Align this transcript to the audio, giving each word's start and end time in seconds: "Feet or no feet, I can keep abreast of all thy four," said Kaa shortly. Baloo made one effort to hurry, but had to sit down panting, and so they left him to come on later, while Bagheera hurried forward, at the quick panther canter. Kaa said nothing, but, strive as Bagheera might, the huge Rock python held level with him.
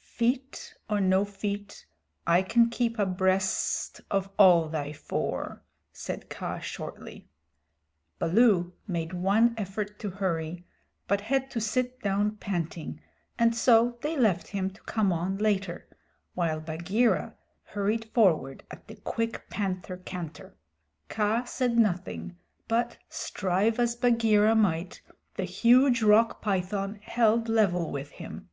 "Feet 0.00 0.76
or 0.88 1.00
no 1.00 1.24
feet, 1.24 1.86
I 2.24 2.40
can 2.40 2.70
keep 2.70 3.00
abreast 3.00 4.00
of 4.08 4.30
all 4.38 4.68
thy 4.68 4.92
four," 4.92 5.64
said 5.92 6.30
Kaa 6.30 6.60
shortly. 6.60 7.26
Baloo 8.20 8.74
made 8.86 9.12
one 9.12 9.52
effort 9.58 9.98
to 9.98 10.10
hurry, 10.10 10.64
but 11.08 11.20
had 11.22 11.50
to 11.50 11.60
sit 11.60 12.00
down 12.00 12.36
panting, 12.36 13.00
and 13.36 13.56
so 13.56 13.98
they 14.02 14.16
left 14.16 14.46
him 14.46 14.70
to 14.70 14.80
come 14.82 15.12
on 15.12 15.38
later, 15.38 15.88
while 16.34 16.60
Bagheera 16.60 17.34
hurried 17.64 18.04
forward, 18.10 18.62
at 18.70 18.86
the 18.86 18.94
quick 18.94 19.50
panther 19.50 19.96
canter. 19.96 20.56
Kaa 21.08 21.42
said 21.42 21.76
nothing, 21.76 22.36
but, 22.68 22.98
strive 23.08 23.80
as 23.80 23.96
Bagheera 23.96 24.54
might, 24.54 25.00
the 25.34 25.42
huge 25.44 26.04
Rock 26.04 26.40
python 26.40 27.00
held 27.02 27.48
level 27.48 27.90
with 27.90 28.10
him. 28.12 28.48